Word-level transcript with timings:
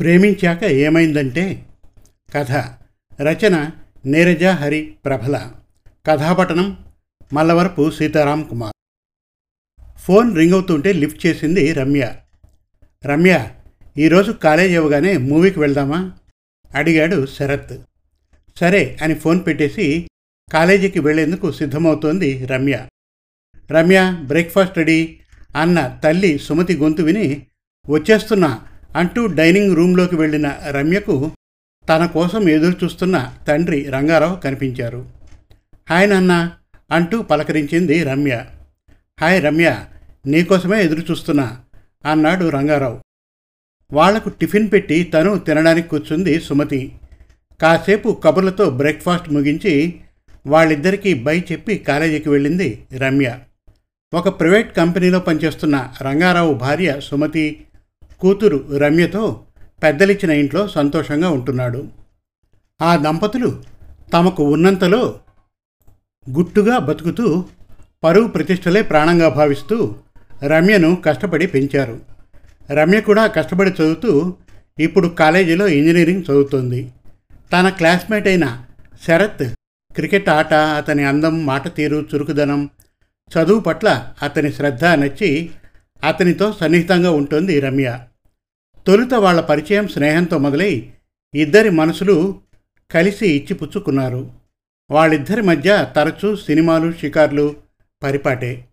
ప్రేమించాక 0.00 0.64
ఏమైందంటే 0.64 1.66
కథ. 2.34 2.52
రచన 3.22 3.70
నీరజ 4.06 4.44
హరి 4.44 4.94
ప్రభల. 5.04 5.52
కథాపటనం 6.06 6.86
మల్లవరపు 7.32 7.90
సీతారాం 7.90 8.42
కుమార్. 8.42 8.74
ఫోన్ 9.98 10.36
రింగ్ 10.36 10.52
అవుతుంటే 10.52 10.92
లిఫ్ట్ 10.92 11.26
చేసింది 11.26 11.72
రమ్య. 11.72 12.16
రమ్య 13.04 13.50
ఈరోజు 13.98 14.32
కాలేజ్ 14.32 14.74
ఇవ్వగానే 14.74 15.16
మూవీకి 15.16 15.60
వెళ్దామా? 15.60 16.12
అడిగాడు 16.74 17.26
శరత్. 17.26 17.80
సరే 18.56 18.98
అని 19.02 19.14
ఫోన్ 19.14 19.40
పెట్టేసి 19.46 20.08
కాలేజీకి 20.52 21.00
వెళ్ళేందుకు 21.00 21.52
సిద్ధమవుతోంది 21.52 22.46
రమ్య. 22.46 22.86
రమ్య 23.70 24.18
బ్రేక్ఫాస్ట్ 24.24 24.78
రెడీ 24.78 25.20
అన్న 25.56 26.00
తల్లి 26.04 26.38
సుమతి 26.38 26.76
గొంతు 26.76 27.02
విని 27.02 27.46
వచ్చేస్తున్నా 27.88 28.66
అంటూ 28.96 29.26
డైనింగ్ 29.26 29.76
రూంలోకి 29.76 30.16
వెళ్ళిన 30.16 30.52
రమ్యకు 30.70 31.30
తన 31.88 32.06
కోసం 32.06 32.48
ఎదురు 32.48 32.84
చూస్తున్న 32.84 33.32
తండ్రి 33.48 33.84
రంగారావు 33.90 34.36
కనిపించారు. 34.36 35.06
హాయ్ 35.90 36.10
నాన్న 36.10 36.52
అంటూ 36.92 37.22
పలకరించింది 37.22 38.02
రమ్య. 38.02 38.44
హాయ్ 39.20 39.44
రమ్య 39.44 39.84
నీకోసమే 40.26 40.82
ఎదురు 40.82 41.00
చూస్తున్నా 41.10 41.60
అన్నాడు 42.10 42.48
రంగారావు. 42.48 43.00
వాళ్ళకు 43.92 44.28
టిఫిన్ 44.28 44.72
పెట్టి 44.72 45.04
తను 45.04 45.38
తినడానికి 45.38 45.88
కూర్చుంది 45.88 46.40
సుమతి. 46.40 46.92
కాసేపు 47.62 48.20
కబుర్లతో 48.24 48.70
బ్రేక్ఫాస్ట్ 48.70 49.30
ముగించి 49.30 50.00
వాళ్ళిద్దరికీ 50.46 51.14
బై 51.14 51.44
చెప్పి 51.52 51.78
కాలేజీకి 51.78 52.28
వెళ్ళింది 52.28 52.82
రమ్య. 52.96 53.38
ఒక 54.14 54.40
ప్రైవేట్ 54.40 54.76
కంపెనీలో 54.76 55.18
పనిచేస్తున్న 55.18 55.92
రంగారావు 56.02 56.54
భార్య 56.54 57.00
సుమతి 57.00 57.65
కూతురు 58.20 58.78
రమ్యతో 58.78 59.42
పెద్దలిచ్చిన 59.82 60.30
ఇంట్లో 60.30 60.68
సంతోషంగా 60.68 61.30
ఉంటున్నాడు. 61.30 61.88
ఆ 62.82 62.96
దంపతులు 62.96 63.62
తమకు 64.12 64.44
ఉన్నంతలో 64.44 65.20
గుట్టుగా 66.30 66.78
బతుకుతూ 66.78 67.44
పరువు 68.04 68.28
ప్రతిష్టలే 68.28 68.82
ప్రాణంగా 68.82 69.28
భావిస్తూ 69.28 69.94
రమ్యను 70.46 70.96
కష్టపడి 71.06 71.46
పెంచారు. 71.46 72.00
రమ్య 72.70 73.00
కూడా 73.00 73.26
కష్టపడి 73.26 73.70
చదువుతూ 73.70 74.34
ఇప్పుడు 74.78 75.08
కాలేజీలో 75.08 75.68
ఇంజనీరింగ్ 75.68 76.22
చదువుతోంది. 76.22 76.92
తన 77.52 77.68
క్లాస్మేట్ 77.68 78.26
అయిన 78.26 78.62
శరత్ 79.06 79.54
క్రికెట్ 79.94 80.28
ఆట 80.28 80.54
అతని 80.54 81.04
అందం 81.04 81.46
మాట 81.46 81.74
తీరు 81.74 82.06
చురుకుదనం 82.14 82.70
చదువు 83.30 83.60
పట్ల 83.60 84.08
అతని 84.22 84.52
శ్రద్ధ 84.52 84.84
నచ్చి 84.84 85.50
అతనితో 86.04 86.56
సన్నిహితంగా 86.60 87.10
ఉంటుంది 87.10 87.60
రమ్య. 87.60 88.00
తొలుత 88.86 89.14
వాళ్ళ 89.14 89.40
పరిచయం 89.40 89.88
స్నేహంతో 89.88 90.38
మొదలై 90.38 90.92
ఇద్దరి 91.34 91.70
మనసులు 91.70 92.40
కలిసి 92.90 93.26
ఇచ్చిపుచ్చుకున్నారు 93.26 94.32
వాళ్ళిద్దరి 94.90 95.42
మధ్య 95.42 95.88
తరచూ 95.96 96.36
సినిమాలు 96.36 96.92
షికార్లు 96.92 97.56
పరిపాటే. 98.02 98.64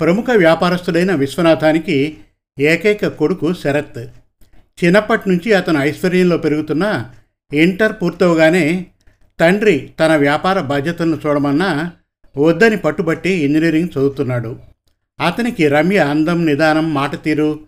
ప్రముఖ 0.00 0.24
వ్యాపారస్తుడైన 0.36 1.14
విశ్వనాథానికి 1.14 2.18
ఏకైక 2.58 3.06
కొడుకు 3.06 3.54
శరత్. 3.54 4.08
చిన్నప్పటి 4.84 5.28
నుంచి 5.28 5.52
అతను 5.52 5.78
ఐశ్వర్యంలో 5.78 6.38
పెరుగుతున్న 6.38 7.10
ఇంటర్ 7.52 7.92
పూర్తవగానే 8.02 8.86
తండ్రి 9.40 9.90
తన 10.00 10.16
వ్యాపార 10.16 10.60
బాధ్యతలను 10.60 11.18
చూడమన్నా 11.26 11.92
వద్దని 12.38 12.76
పట్టుబట్టి 12.76 13.30
ఇంజనీరింగ్ 13.30 13.88
చదువుతున్నాడు. 13.88 14.75
అతనికి 15.20 15.68
రమ్య 15.68 15.98
అందం 15.98 16.46
నిదానం 16.46 16.94
మాట 16.94 17.22
తీరు. 17.22 17.60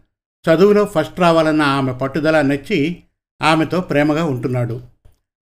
చదువులో 0.44 0.84
ఫస్ట్ 0.84 1.20
రావాలన్న 1.20 1.62
ఆమె 1.62 1.92
పట్టుదల 1.92 2.42
నచ్చి 2.42 2.96
ఆమెతో 3.42 3.80
ప్రేమగా 3.80 4.24
ఉంటున్నాడు. 4.24 4.80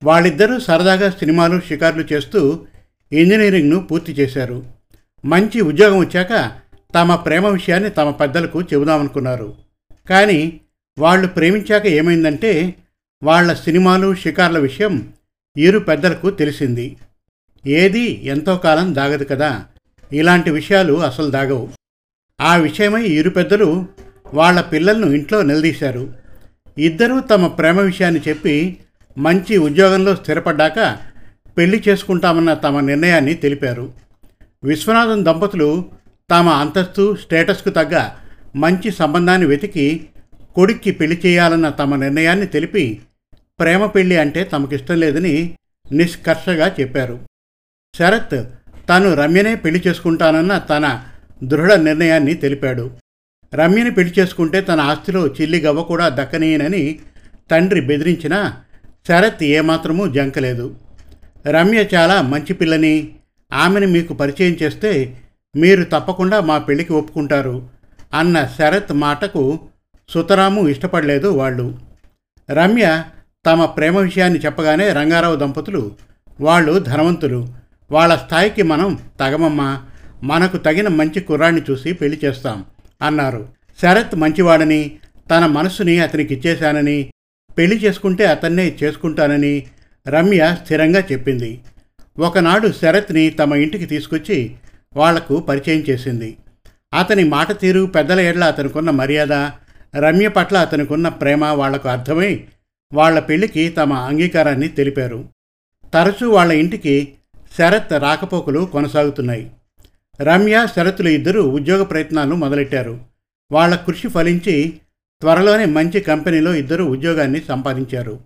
వాళ్ళిద్దరూ 0.05 0.59
సరదాగా 0.59 1.11
సినిమాలు 1.11 1.61
షికార్లు 1.61 2.05
చేస్తూ 2.13 2.67
ఇంజనీరింగ్ను 3.13 3.81
పూర్తి 3.81 4.13
చేశారు. 4.13 4.67
మంచి 5.25 5.61
ఉద్యోగం 5.61 5.99
వచ్చాక 5.99 6.53
తమ 6.95 7.15
ప్రేమ 7.15 7.47
విషయాన్ని 7.47 7.91
తమ 7.91 8.11
పెద్దలకు 8.11 8.63
చెబుదామనుకున్నారు. 8.63 9.55
కానీ 10.09 10.61
వాళ్ళు 10.99 11.29
ప్రేమించాక 11.29 11.87
ఏమైందంటే 11.87 12.75
వాళ్ళ 13.23 13.55
సినిమాలు 13.55 14.15
షికార్ల 14.15 14.59
విషయం 14.59 15.13
ఇరు 15.57 15.79
పెద్దలకు 15.79 16.31
తెలిసింది. 16.31 16.97
ఏది 17.67 18.27
ఎంతో 18.27 18.57
కాలం 18.57 18.95
దాగదు 18.95 19.25
కదా. 19.25 19.65
ఇలాంటి 20.13 20.51
విషయాలు 20.51 20.95
అసలు 20.95 21.31
దాగవు. 21.31 21.69
ఆ 22.43 22.57
విషయమై 22.57 23.05
ఇరు 23.19 23.31
పెద్దలు 23.31 23.87
వాళ్ళ 24.35 24.59
పిల్లలను 24.61 25.09
ఇంట్లో 25.11 25.43
నిలదీశారు. 25.43 26.05
ఇద్దరూ 26.79 27.21
తమ 27.21 27.47
ప్రేమ 27.47 27.81
విషయాన్ని 27.81 28.21
చెప్పి 28.29 28.55
మంచి 29.19 29.55
ఉద్యోగంలో 29.57 30.13
స్థిరపడ్డాక 30.17 30.79
పెళ్ళి 31.59 31.79
చేసుకుంటామన్న 31.89 32.55
తమ 32.55 32.81
నిర్ణయాన్ని 32.81 33.35
తెలిపారు. 33.35 33.87
విశ్వనాథన్ 34.65 35.25
దంపతులు 35.25 35.85
తమ 36.31 36.49
అంతస్తు 36.49 37.05
స్టేటస్కు 37.23 37.71
తగ్గ 37.71 37.97
మంచి 38.57 38.91
సంబంధాన్ని 38.91 39.47
వెతికి 39.47 39.87
కొడుక్కి 40.55 40.91
పెళ్ళి 40.91 41.17
చేయాలన్న 41.27 41.69
తమ 41.69 41.97
నిర్ణయాన్ని 41.97 42.47
తెలిపి 42.47 42.85
ప్రేమ 43.61 43.87
పెళ్ళి 43.87 44.17
అంటే 44.17 44.45
తమకిష్టం 44.45 44.97
లేదని 45.01 45.35
నిష్కర్షగా 45.93 46.77
చెప్పారు. 46.81 47.17
శరత్ 47.95 48.37
తాను 48.89 49.15
రమ్యనే 49.15 49.55
పెళ్ళి 49.55 49.83
చేసుకుంటానన్న 49.87 50.59
తన 50.59 50.87
దృఢ 51.43 51.73
నిర్ణయాన్ని 51.73 52.35
తెలిపాడు. 52.35 52.91
రమ్యని 53.55 53.91
పెళ్ళి 53.91 54.15
చేసుకుంటే 54.19 54.61
తన 54.61 54.81
ఆస్తిలో 54.81 55.27
చిల్లి 55.27 55.61
గవ్వ 55.61 55.83
కూడా 55.83 56.09
దక్కనీయనని 56.09 56.99
తండ్రి 57.51 57.81
బెదిరించినా 57.81 58.57
శరత్ 59.09 59.43
ఏమాత్రమూ 59.43 60.09
జంకలేదు. 60.09 60.75
రమ్య 61.47 61.85
చాలా 61.95 62.23
మంచి 62.23 62.55
పిల్లని. 62.55 63.09
ఆమెను 63.53 63.87
మీకు 63.87 64.15
పరిచయం 64.15 64.57
చేస్తే 64.63 65.19
మీరు 65.57 65.85
తప్పకుండా 65.85 66.41
మా 66.41 66.59
పెళ్ళికి 66.59 66.93
ఒప్పుకుంటారు 66.93 67.69
అన్న 68.15 68.49
శరత్ 68.59 68.93
మాటకు 68.93 69.61
సుతరాము 70.09 70.69
ఇష్టపడలేదు 70.69 71.29
వాళ్ళు. 71.29 71.79
రమ్య 72.51 73.05
తమ 73.47 73.65
ప్రేమ 73.65 73.99
విషయాన్ని 73.99 74.39
చెప్పగానే 74.39 74.93
రంగారావు 74.93 75.37
దంపతులు 75.37 75.97
వాళ్ళు 76.41 76.79
ధనవంతులు. 76.79 77.49
వాళ్ళ 77.91 78.17
స్థాయికి 78.17 78.63
మనం 78.63 78.99
తగమమ్మా. 79.21 79.83
మనకు 80.25 80.57
తగిన 80.57 80.89
మంచి 80.89 81.21
కుర్రాన్ని 81.21 81.63
చూసి 81.71 81.93
పెళ్ళి 81.93 82.21
చేస్తాం 82.25 82.65
అన్నారు. 83.03 83.49
శరత్ 83.83 84.17
మంచివాడని 84.17 84.99
తన 85.31 85.47
మనస్సుని 85.47 85.99
అతనికి 85.99 86.35
ఇచ్చేశానని 86.35 87.11
పెళ్ళి 87.59 87.77
చేసుకుంటే 87.77 88.27
అతన్నే 88.27 88.77
చేసుకుంటానని 88.83 89.67
రమ్య 90.09 90.57
స్థిరంగా 90.65 91.01
చెప్పింది. 91.13 91.61
ఒకనాడు 92.19 92.73
శరత్ని 92.73 93.31
తమ 93.31 93.55
ఇంటికి 93.55 93.87
తీసుకొచ్చి 93.87 94.55
వాళ్ళకు 94.97 95.41
పరిచయం 95.41 95.81
చేసింది. 95.81 96.37
అతని 96.95 97.25
మాట 97.25 97.61
తీరు 97.61 97.87
పెద్దల 97.87 98.21
ఏళ్ళ 98.21 98.45
అతనుకున్న 98.45 98.91
మర్యాద 98.91 99.33
రమ్య 99.97 100.29
పట్ల 100.29 100.59
అతనుకున్న 100.59 101.09
ప్రేమ 101.09 101.45
వాళ్ళకు 101.45 101.89
అర్థమై 101.89 102.45
వాళ్ళ 102.93 103.19
పెళ్ళికి 103.19 103.69
తమ 103.69 103.93
అంగీకారాన్ని 103.93 104.69
తెలిపారు. 104.69 105.25
తరచూ 105.95 106.31
వాళ్ళ 106.31 106.53
ఇంటికి 106.53 107.15
శరత్ 107.59 107.93
రాకపోకలు 107.93 108.65
కొనసాగుతున్నాయి. 108.65 109.51
రమ్య 110.21 110.67
శరత్లు 110.77 111.09
ఇద్దరూ 111.09 111.43
ఉద్యోగ 111.43 111.83
ప్రయత్నాలు 111.83 112.35
మొదలెట్టారు. 112.35 113.01
వాళ్ళ 113.53 113.75
కృషి 113.75 114.09
ఫలించి 114.09 114.81
త్వరలోనే 115.23 115.65
మంచి 115.65 116.01
కంపెనీలో 116.01 116.55
ఇద్దరు 116.55 116.85
ఉద్యోగాన్ని 116.85 117.41
సంపాదించారు. 117.41 118.21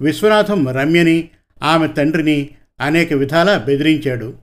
విశ్వనాథం 0.00 0.68
రమ్యని 0.68 1.28
ఆమె 1.62 1.88
తండ్రిని 1.88 2.48
అనేక 2.80 3.12
విధాలా 3.12 3.58
బెదిరించాడు. 3.58 4.34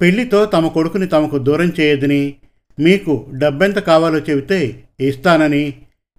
పెళ్ళితో 0.00 0.46
తమ 0.46 0.68
కొడుకుని 0.68 1.06
తమకు 1.06 1.38
దూరం 1.38 1.72
చేయదని 1.80 2.34
మీకు 2.78 3.26
డబ్బెంత 3.32 3.78
కావాలో 3.78 4.18
చెబితే 4.18 4.76
ఇస్తానని 5.00 5.74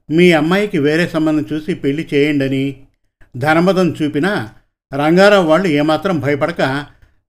మీ 0.10 0.32
అమ్మాయికి 0.32 0.80
వేరే 0.80 1.08
సంబంధం 1.08 1.46
చూసి 1.54 1.76
పెళ్ళి 1.76 2.08
చేయండని 2.14 2.76
ధనమదం 3.38 3.90
చూపినా 3.90 4.50
రంగారావు 4.94 5.48
వాళ్ళు 5.48 5.68
ఏమాత్రం 5.68 6.20
భయపడక 6.20 6.86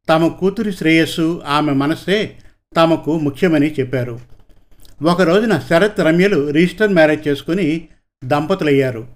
తమ 0.08 0.28
కూతురి 0.28 0.72
శ్రేయస్సు 0.72 1.43
ఆమె 1.46 1.72
మనస్సే 1.72 2.37
తమకు 2.76 3.18
ముఖ్యమని 3.18 3.74
చెప్పారు. 3.80 4.20
ఒక 5.02 5.22
రోజున 5.22 5.58
శరత్ 5.70 6.00
రమ్యలు 6.00 6.50
రిజిస్టర్ 6.50 6.92
మ్యారేజ్ 6.92 7.28
చేసుకుని 7.28 7.88
దంపతులయ్యారు. 8.24 9.06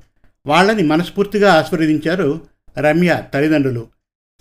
వాళ్ళని 0.47 0.83
మనస్ఫూర్తిగా 0.83 1.53
ఆశీర్వదించారు 1.53 2.41
రమ్య 2.79 3.23
తల్లిదండ్రులు. 3.35 3.87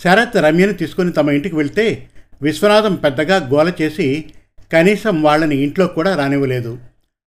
శరత్ 0.04 0.38
రమ్యను 0.38 0.74
తీసుకుని 0.74 1.12
తమ 1.12 1.32
ఇంటికి 1.32 1.56
వెళ్తే 1.56 2.08
విశ్వనాథం 2.42 2.96
పెద్దగా 2.96 3.50
గోల 3.50 3.74
చేసి 3.82 4.26
కనీసం 4.74 5.24
వాళ్ళని 5.24 5.58
ఇంట్లో 5.58 5.88
కూడా 5.88 6.16
రానివ్వలేదు. 6.16 6.78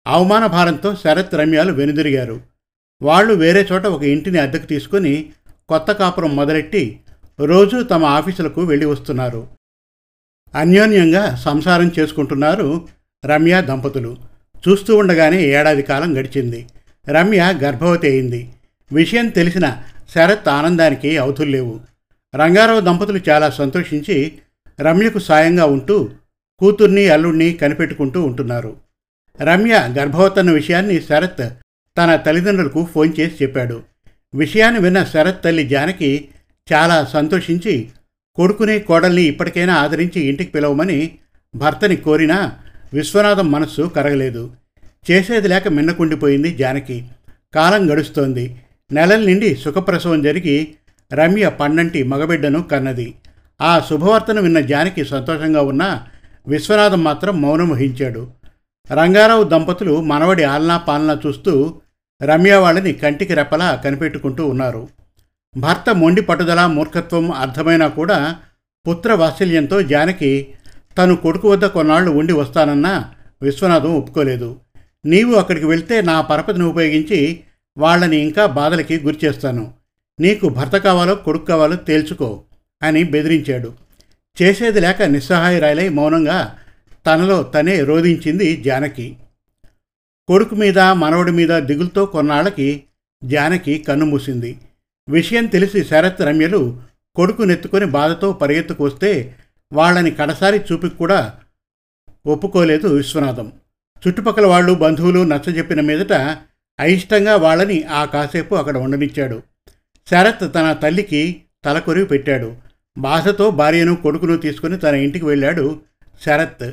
అవమాన 0.08 0.46
భారంతో 0.46 0.96
శరత్ 0.96 1.36
రమ్యాలు 1.36 1.74
వెనుదిరిగారు. 1.74 2.42
వాళ్ళు 3.02 3.34
వేరే 3.34 3.68
చోట 3.72 3.86
ఒక 3.86 4.04
ఇంటిని 4.04 4.40
అద్దెకు 4.40 4.66
తీసుకుని 4.66 5.30
కొత్త 5.70 5.92
కాపురం 5.92 6.36
మొదలెట్టి 6.36 7.00
రోజూ 7.40 7.84
తమ 7.84 8.06
ఆఫీసులకు 8.06 8.62
వెళ్ళి 8.62 8.86
వస్తున్నారు. 8.86 9.57
అన్యోన్యంగా 10.58 11.36
సంసారం 11.36 11.92
చేసుకుంటున్నారు 12.00 12.88
రమ్య 13.26 13.62
దంపతులు. 13.62 14.18
చూస్తూ 14.68 14.98
ఉండగానే 14.98 15.42
ఏడాది 15.42 15.82
కాలం 15.82 16.20
గడిచింది. 16.20 16.68
రమ్య 17.08 17.60
గర్భవతి 17.64 18.08
అయింది. 18.08 18.50
విషయం 18.94 19.28
తెలిసిన 19.28 19.84
శరత్ 20.16 20.50
ఆనందానికి 20.50 21.18
అవధుల్లేవు 21.18 21.80
రంగారావు 22.36 22.80
దంపతులు 22.80 23.20
చాలా 23.30 23.50
సంతోషించి 23.50 24.34
రమ్యకు 24.80 25.20
సాయంగా 25.20 25.66
ఉంటూ 25.66 26.10
కూతుర్ని 26.60 27.10
అల్లుణ్ణి 27.10 27.54
కనిపెట్టుకుంటూ 27.54 28.22
ఉంటున్నారు. 28.22 28.76
రమ్య 29.42 29.96
గర్భవతన్న 30.00 30.52
విషయాన్ని 30.52 31.02
శరత్ 31.02 31.54
తన 31.98 32.16
తల్లిదండ్రులకు 32.16 32.88
ఫోన్ 32.96 33.14
చేసి 33.20 33.44
చెప్పాడు. 33.44 33.84
విషయాన్ని 34.36 34.82
విన్న 34.82 35.04
శరత్ 35.04 35.44
తల్లి 35.44 35.68
జానకి 35.68 36.30
చాలా 36.74 37.06
సంతోషించి 37.06 37.90
కొడుకుని 38.38 38.80
కోడల్ని 38.80 39.24
ఇప్పటికైనా 39.24 39.76
ఆదరించి 39.76 40.22
ఇంటికి 40.22 40.52
పిలవమని 40.52 41.12
భర్తని 41.56 41.96
కోరినా 41.96 42.52
విశ్వనాథం 42.94 43.52
మనస్సు 43.52 43.82
కరగలేదు. 43.82 44.52
చేసేది 45.12 45.48
లేక 45.48 45.68
మిన్నకుండిపోయింది 45.68 46.56
జానకి. 46.56 47.08
కాలం 47.56 47.94
గడుస్తోంది. 47.94 48.56
నెలల 48.92 49.26
నిండి 49.26 49.56
సుఖప్రసవం 49.56 50.22
జరిగి 50.22 50.74
రమ్య 51.14 51.50
పన్నంటి 51.50 52.04
మగబిడ్డను 52.04 52.64
కన్నది. 52.64 53.14
ఆ 53.62 53.82
శుభవార్తను 53.90 54.42
విన్న 54.42 54.60
జానకి 54.60 55.06
సంతోషంగా 55.06 55.62
ఉన్నా 55.62 56.08
విశ్వనాథం 56.48 57.04
మాత్రం 57.04 57.42
మౌనం 57.42 57.70
వహించాడు. 57.70 58.28
రంగారావు 58.92 59.44
దంపతులు 59.44 60.02
మనవడి 60.02 60.44
ఆలనా 60.44 60.78
పాలనా 60.78 61.20
చూస్తూ 61.26 61.82
రమ్య 62.24 62.56
వాళ్ళని 62.56 62.94
కంటికి 62.94 63.34
రెప్పలా 63.34 63.82
కనిపెట్టుకుంటూ 63.86 64.46
ఉన్నారు. 64.46 64.88
భర్త 65.58 65.90
మొండి 65.90 66.22
పట్టుదల 66.22 66.66
మూర్ఖత్వం 66.66 67.32
అర్థమైనా 67.32 67.88
కూడా 67.88 68.40
పుత్ర 68.88 69.14
వాత్సల్యంతో 69.14 69.82
జానకి 69.82 70.54
తను 70.98 71.16
కొడుకు 71.16 71.52
వద్ద 71.52 71.66
కొన్నాళ్ళు 71.66 72.12
ఉండి 72.12 72.34
వస్తానన్నా 72.34 73.14
విశ్వనాథం 73.42 73.96
ఒప్పుకోలేదు. 73.96 74.60
నీవు 75.06 75.34
అక్కడికి 75.34 75.66
వెళ్తే 75.66 76.02
నా 76.02 76.22
పరపతిని 76.22 76.64
ఉపయోగించి 76.64 77.40
వాళ్ళని 77.78 78.18
ఇంకా 78.18 78.46
బాధలకి 78.46 79.00
గురిచేస్తాను 79.00 79.74
నీకు 80.20 80.50
భర్త 80.50 80.78
కావాలో 80.78 81.16
కొడుకు 81.16 81.46
కావాలో 81.46 81.76
తేల్చుకో 81.76 82.44
అని 82.84 83.04
బెదిరించాడు. 83.04 83.74
చేసేది 84.42 84.80
లేక 84.80 85.02
నిస్సహాయరాయలై 85.02 85.90
మౌనంగా 85.90 86.56
తనలో 87.08 87.44
తనే 87.44 87.84
రోధించింది 87.84 88.56
జానకి. 88.56 89.18
కొడుకు 90.28 90.56
మీద 90.56 90.80
మనవడి 90.80 91.32
మీద 91.32 91.60
దిగులుతో 91.60 92.06
కొన్నాళ్ళకి 92.06 92.84
జానకి 93.24 93.78
కన్ను 93.78 94.06
మూసింది. 94.06 94.58
విషయం 95.10 95.46
తెలిసి 95.46 95.84
శరత్ 95.84 96.22
రమ్యలు 96.22 96.82
కొడుకు 97.16 97.42
నెత్తుకొని 97.42 97.86
బాధతో 97.86 98.34
పరిగెత్తుకు 98.34 98.84
వస్తే 98.84 99.36
వాళ్ళని 99.74 100.12
కడసారి 100.12 100.62
చూపి 100.72 100.90
కూడా 100.90 101.34
ఒప్పుకోలేదు 102.26 102.88
విశ్వనాథం. 102.88 103.52
చుట్టుపక్కల 104.08 104.46
వాళ్ళు 104.46 104.74
బంధువులు 104.74 105.24
నచ్చజెప్పిన 105.24 105.82
మీదట 105.82 106.14
అయిష్టంగా 106.80 107.36
వాళ్ళని 107.36 107.84
ఆ 107.84 108.06
కాసేపు 108.06 108.56
అక్కడ 108.56 108.78
ఉండనిచ్చాడు. 108.78 109.44
శరత్ 110.10 110.56
తన 110.56 110.74
తల్లికి 110.74 111.42
తలకొరివి 111.66 112.06
పెట్టాడు. 112.06 112.56
బాధతో 112.98 113.50
భార్యను 113.52 113.96
కొడుకును 113.96 114.38
తీసుకుని 114.38 114.78
తన 114.78 114.96
ఇంటికి 114.96 115.26
వెళ్ళాడు 115.26 115.80
శరత్. 116.26 116.72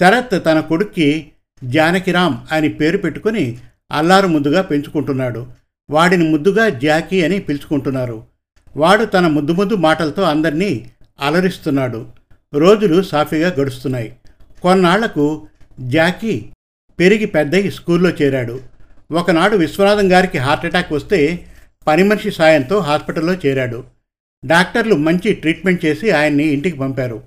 శరత్ 0.00 0.44
తన 0.44 0.60
కొడుక్కి 0.60 1.32
జానకిరామ్ 1.64 2.36
అని 2.52 2.68
పేరు 2.68 2.98
పెట్టుకుని 2.98 3.58
అల్లారు 3.92 4.26
ముందుగా 4.26 4.62
పెంచుకుంటున్నాడు. 4.62 5.46
వాడిని 5.90 6.28
ముద్దుగా 6.28 6.68
జాకీ 6.68 7.24
అని 7.24 7.38
పిలుచుకుంటున్నారు. 7.38 8.24
వాడు 8.76 9.04
తన 9.04 9.26
ముద్దు 9.26 9.52
ముద్దు 9.52 9.74
మాటలతో 9.74 10.22
అందరినీ 10.22 10.90
అలరిస్తున్నాడు. 11.20 12.06
రోజులు 12.54 13.02
సాఫీగా 13.02 13.48
గడుస్తున్నాయి. 13.60 14.16
కొన్నాళ్ళకు 14.62 15.48
జాకీ 15.80 16.44
పెరిగి 17.00 17.26
పెద్దయి 17.26 17.70
స్కూల్లో 17.70 18.10
చేరాడు. 18.10 18.60
ఒకనాడు 19.12 19.56
విశ్వనాథం 19.56 20.12
గారికి 20.12 20.38
హార్ట్అటాక్ 20.38 20.92
వస్తే 20.92 21.46
పని 21.86 22.02
మనిషి 22.02 22.30
సాయంతో 22.30 22.78
హాస్పిటల్లో 22.78 23.34
చేరాడు. 23.34 23.84
డాక్టర్లు 24.46 24.94
మంచి 24.94 25.32
ట్రీట్మెంట్ 25.32 25.84
చేసి 25.84 26.10
ఆయన్ని 26.10 26.44
ఇంటికి 26.44 26.78
పంపారు. 26.78 27.22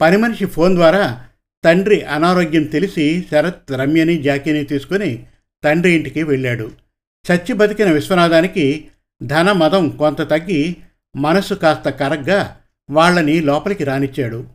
పని 0.00 0.16
మనిషి 0.16 0.46
ఫోన్ 0.46 0.74
ద్వారా 0.74 1.24
తండ్రి 1.64 2.02
అనారోగ్యం 2.02 2.64
తెలిసి 2.64 3.26
శరత్ 3.30 3.72
రమ్యని 3.72 4.22
జాకీని 4.22 4.64
తీసుకుని 4.64 5.24
తండ్రి 5.64 5.92
ఇంటికి 5.92 6.22
వెళ్ళాడు. 6.22 6.70
చచ్చి 7.24 7.52
బతికిన 7.52 7.90
విశ్వనాథానికి 7.90 8.88
ధన 9.22 9.52
మదం 9.52 9.88
కొంత 9.88 10.30
తగ్గి 10.30 10.76
మనసు 11.16 11.54
కాస్త 11.54 11.88
కరగ్గా 11.88 12.56
వాళ్ళని 12.90 13.40
లోపలికి 13.40 13.84
రానిచ్చాడు. 13.84 14.46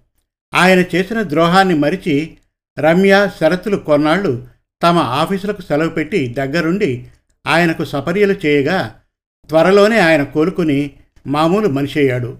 ఆయన 0.53 0.83
చేసిన 0.95 1.21
ద్రోహాన్ని 1.21 1.75
మరిచి 1.75 2.37
రమ్య 2.79 3.29
శరత్తులు 3.41 3.77
కొన్నాళ్ళు 3.77 4.47
తమ 4.83 4.97
ఆఫీసులకు 4.97 5.61
సెలవు 5.61 5.89
పెట్టి 5.89 6.27
దగ్గరుండి 6.27 7.07
ఆయనకు 7.47 7.85
సపర్యలు 7.85 8.35
చేయగా 8.45 8.95
త్వరలోనే 9.49 9.99
ఆయన 9.99 10.23
కోలుకుని 10.23 10.91
మామూలు 11.27 11.67
మనిషి 11.67 11.99
అయ్యాడు. 11.99 12.37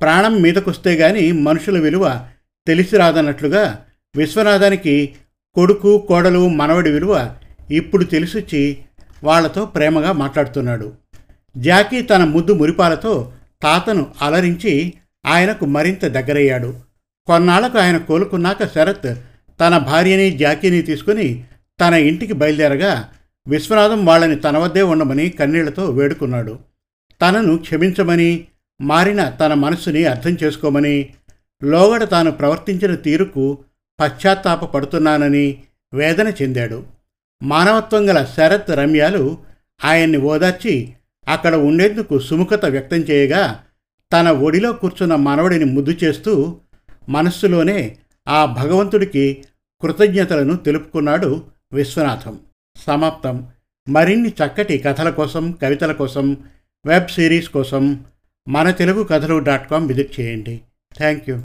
ప్రాణం 0.00 0.42
మీదకొస్తే 0.42 0.94
గాని 0.94 1.32
మనుషుల 1.32 1.78
విలువ 1.78 2.26
తెలిసి 2.66 2.96
రాదన్నట్లుగా 2.96 3.84
విశ్వనాథానికి 4.16 5.14
కొడుకు 5.54 6.04
కోడలు 6.08 6.48
మనవడి 6.48 6.90
విలువ 6.90 7.34
ఇప్పుడు 7.70 8.04
తెలిసొచ్చి 8.04 8.62
వాళ్ళతో 9.22 9.66
ప్రేమగా 9.66 10.12
మాట్లాడుతున్నాడు. 10.12 10.92
జాకీ 11.56 12.02
తన 12.02 12.24
ముద్దు 12.24 12.52
మురిపాలతో 12.52 13.32
తాతను 13.62 14.06
అలరించి 14.22 14.92
ఆయనకు 15.26 15.66
మరింత 15.66 16.04
దగ్గరయ్యాడు. 16.04 16.74
కొన్నాళ్ళకు 17.26 17.78
ఆయన 17.78 17.96
కోలుకున్నాక 17.96 18.74
శరత్ 18.74 19.18
తన 19.60 19.78
భార్యని 19.78 20.38
జాకీని 20.38 20.82
తీసుకుని 20.82 21.44
తన 21.80 21.94
ఇంటికి 21.94 22.32
బయలుదేరగా 22.32 23.08
విశ్వనాథం 23.48 24.06
వాళ్ళని 24.06 24.36
తన 24.36 24.58
వద్దే 24.58 24.82
ఉండమని 24.82 25.30
కన్నీళ్ళతో 25.30 25.84
వేడుకున్నాడు. 25.90 26.58
తనను 27.20 27.56
క్షమించమని 27.56 28.44
మారిన 28.80 29.28
తన 29.28 29.54
మనస్సుని 29.54 30.04
అర్థం 30.04 30.36
చేసుకోమని 30.42 31.08
లోగడ 31.64 32.04
తాను 32.04 32.30
ప్రవర్తించిన 32.30 32.94
తీరుకు 32.94 33.58
పశ్చాత్తాప 34.00 34.64
పడుతున్నానని 34.64 35.62
వేదన 35.94 36.28
చెందాడు. 36.28 36.84
మానవత్వం 37.42 38.10
గల 38.10 38.24
శరత్ 38.24 38.70
రమ్యాలు 38.70 39.38
ఆయన్ని 39.84 40.18
ఓదార్చి 40.18 40.92
అక్కడ 41.28 41.54
ఉండేందుకు 41.54 42.18
సుముఖత 42.18 42.64
వ్యక్తం 42.64 42.96
చేయగా 42.96 43.64
తన 44.12 44.30
ఒడిలో 44.30 44.72
కూర్చున్న 44.72 45.14
మనవడిని 45.14 45.64
ముద్దు 45.64 45.90
చేస్తూ 46.04 46.60
మనస్సులోనే 47.08 47.96
ఆ 48.28 48.44
భగవంతుడికి 48.44 49.44
కృతజ్ఞతలను 49.82 50.56
తెలుపుకున్నాడు 50.56 51.42
విశ్వనాథం. 51.72 52.38
సమాప్తం. 52.86 53.48
మరిన్ని 53.88 54.28
చక్కటి 54.28 54.78
కథల 54.78 55.10
కోసం 55.10 55.52
కవితల 55.62 55.92
కోసం 55.92 56.36
వెబ్ 56.86 57.08
సిరీస్ 57.08 57.48
కోసం 57.48 58.04
మన 58.48 58.70
తెలుగు 58.70 59.04
కథలు 59.04 59.38
డాట్ 59.38 59.70
కామ్ 59.70 59.88
విజిట్ 59.88 60.20
చేయండి. 60.20 60.60
Thank 60.96 61.30
you. 61.30 61.42